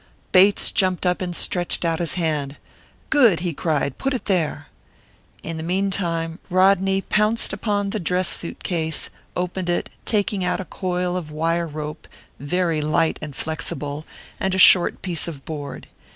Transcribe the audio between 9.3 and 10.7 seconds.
and opened it, taking out a